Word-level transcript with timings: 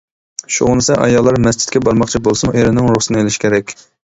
شۇغىنىسى، 0.55 0.95
ئاياللار 1.03 1.37
مەسچىتكە 1.47 1.83
بارماقچى 1.89 2.23
بولسىمۇ 2.29 2.57
ئېرىنىڭ 2.59 2.91
رۇخسىتىنى 2.95 3.25
ئېلىشى 3.25 3.45
كېرەك. 3.45 3.79